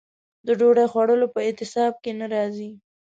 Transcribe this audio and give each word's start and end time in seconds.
د 0.45 0.47
ډوډۍ 0.59 0.85
خوړلو 0.91 1.27
په 1.33 1.39
اعتصاب 1.47 1.93
کې 2.03 2.11
نه 2.19 2.25
راځي. 2.33 2.71